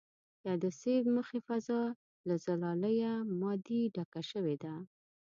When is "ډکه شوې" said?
3.95-4.55